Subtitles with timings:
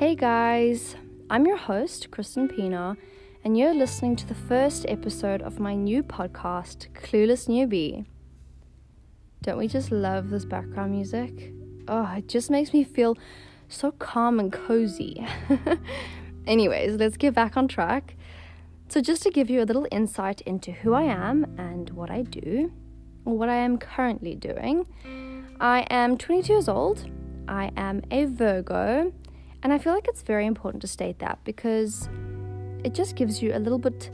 [0.00, 0.96] Hey guys,
[1.28, 2.96] I'm your host, Kristen Pina,
[3.44, 8.06] and you're listening to the first episode of my new podcast, Clueless Newbie.
[9.42, 11.52] Don't we just love this background music?
[11.86, 13.18] Oh, it just makes me feel
[13.68, 15.22] so calm and cozy.
[16.46, 18.16] Anyways, let's get back on track.
[18.88, 22.22] So, just to give you a little insight into who I am and what I
[22.22, 22.72] do,
[23.26, 24.86] or what I am currently doing,
[25.60, 27.06] I am 22 years old.
[27.46, 29.12] I am a Virgo
[29.62, 32.08] and I feel like it's very important to state that because
[32.84, 34.10] it just gives you a little bit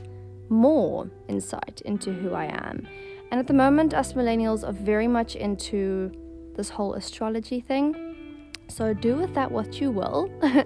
[0.49, 2.87] more insight into who I am.
[3.31, 6.11] And at the moment, us millennials are very much into
[6.55, 8.55] this whole astrology thing.
[8.67, 10.29] So do with that what you will.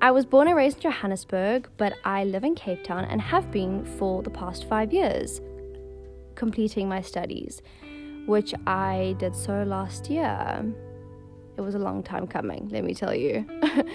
[0.00, 3.50] I was born and raised in Johannesburg, but I live in Cape Town and have
[3.50, 5.40] been for the past five years,
[6.36, 7.62] completing my studies,
[8.26, 10.64] which I did so last year.
[11.58, 13.44] It was a long time coming, let me tell you.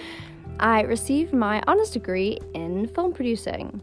[0.60, 3.82] I received my honours degree in film producing.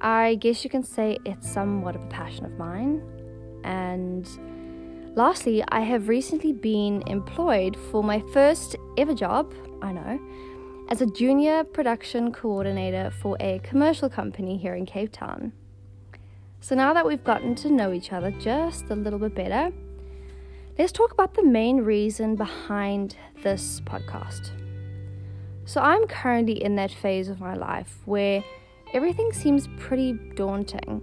[0.00, 3.02] I guess you can say it's somewhat of a passion of mine.
[3.62, 4.26] And
[5.14, 10.18] lastly, I have recently been employed for my first ever job, I know,
[10.88, 15.52] as a junior production coordinator for a commercial company here in Cape Town.
[16.60, 19.70] So now that we've gotten to know each other just a little bit better,
[20.78, 24.50] let's talk about the main reason behind this podcast.
[25.66, 28.44] So, I'm currently in that phase of my life where
[28.92, 31.00] everything seems pretty daunting,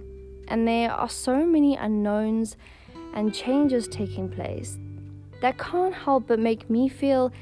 [0.48, 2.56] and there are so many unknowns
[3.14, 4.78] and changes taking place
[5.40, 7.32] that can't help but make me feel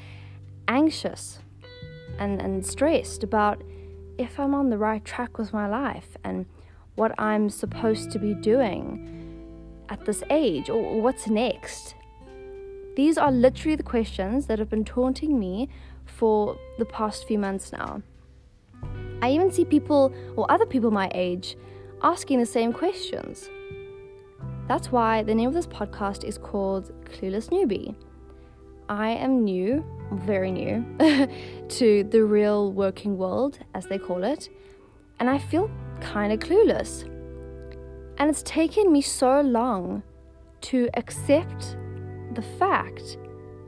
[0.67, 1.39] anxious
[2.17, 3.61] and, and stressed about
[4.17, 6.45] if I'm on the right track with my life and
[6.95, 9.07] what I'm supposed to be doing
[9.89, 11.95] at this age or what's next.
[12.95, 15.69] These are literally the questions that have been taunting me
[16.05, 18.01] for the past few months now.
[19.21, 21.55] I even see people or other people my age
[22.03, 23.49] asking the same questions.
[24.67, 27.95] That's why the name of this podcast is called Clueless Newbie.
[28.89, 30.85] I am new, very new,
[31.69, 34.49] to the real working world, as they call it,
[35.19, 35.69] and I feel
[36.01, 37.03] kind of clueless.
[38.17, 40.03] And it's taken me so long
[40.61, 41.77] to accept
[42.35, 43.17] the fact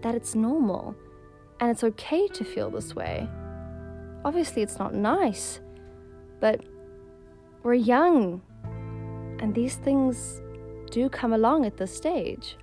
[0.01, 0.95] that it's normal
[1.59, 3.27] and it's okay to feel this way.
[4.25, 5.59] Obviously, it's not nice,
[6.39, 6.61] but
[7.63, 8.41] we're young
[9.39, 10.41] and these things
[10.91, 12.57] do come along at this stage.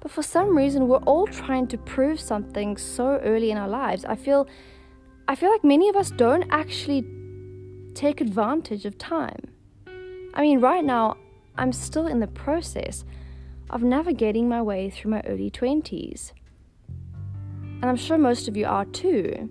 [0.00, 4.04] But for some reason, we're all trying to prove something so early in our lives.
[4.04, 4.48] I feel,
[5.28, 7.04] I feel like many of us don't actually
[7.94, 9.40] take advantage of time.
[10.34, 11.16] I mean, right now,
[11.56, 13.04] I'm still in the process
[13.72, 16.32] of navigating my way through my early 20s.
[16.88, 19.50] And I'm sure most of you are too.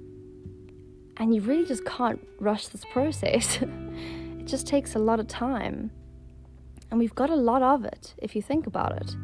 [1.18, 3.60] And you really just can't rush this process.
[4.40, 5.92] it just takes a lot of time.
[6.90, 9.16] And we've got a lot of it if you think about it.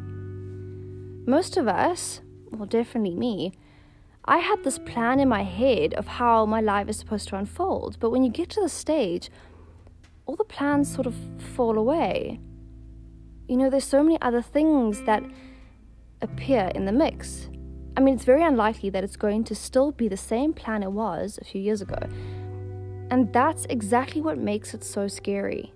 [1.28, 2.22] Most of us,
[2.52, 3.54] well, definitely me,
[4.26, 7.98] I had this plan in my head of how my life is supposed to unfold.
[8.00, 9.30] But when you get to the stage,
[10.26, 11.16] all the plans sort of
[11.56, 12.40] fall away
[13.48, 15.24] you know, there's so many other things that
[16.22, 17.50] appear in the mix.
[17.96, 20.92] I mean, it's very unlikely that it's going to still be the same plan it
[20.92, 21.98] was a few years ago.
[23.10, 25.74] And that's exactly what makes it so scary.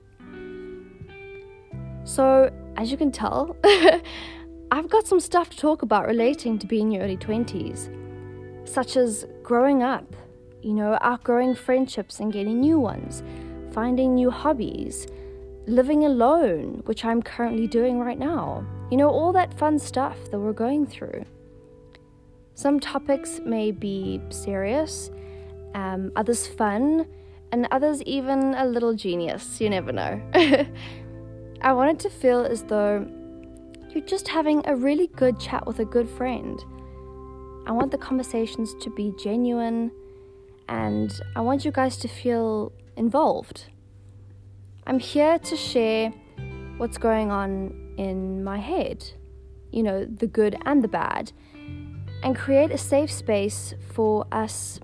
[2.03, 3.55] So, as you can tell,
[4.71, 7.89] I've got some stuff to talk about relating to being in your early 20s,
[8.67, 10.15] such as growing up,
[10.61, 13.23] you know, outgrowing friendships and getting new ones,
[13.71, 15.07] finding new hobbies,
[15.67, 18.65] living alone, which I'm currently doing right now.
[18.89, 21.25] You know, all that fun stuff that we're going through.
[22.55, 25.09] Some topics may be serious,
[25.73, 27.07] um, others fun,
[27.51, 29.59] and others even a little genius.
[29.59, 30.21] You never know.
[31.61, 33.07] I wanted to feel as though
[33.89, 36.63] you're just having a really good chat with a good friend.
[37.67, 39.91] I want the conversations to be genuine,
[40.67, 43.65] and I want you guys to feel involved.
[44.87, 46.11] I'm here to share
[46.77, 49.05] what's going on in my head,
[49.71, 51.31] you know, the good and the bad,
[52.23, 54.79] and create a safe space for us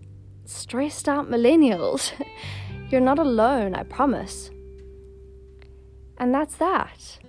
[0.45, 2.11] stressed out millennials.
[2.89, 4.49] You're not alone, I promise.
[6.17, 7.19] And that's that.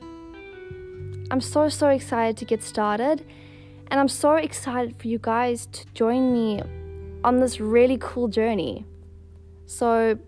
[1.31, 3.25] I'm so, so excited to get started,
[3.91, 6.63] and I'm so excited for you guys to join me
[7.25, 8.87] on this really cool journey.
[9.67, 10.19] So,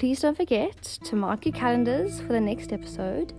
[0.00, 3.34] Please don't forget to mark your calendars for the next episode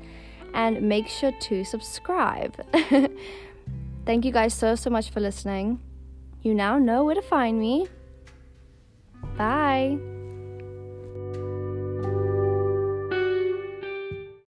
[0.54, 2.56] and make sure to subscribe.
[4.06, 5.80] Thank you guys so, so much for listening.
[6.44, 7.88] You now know where to find me.
[9.36, 9.98] Bye.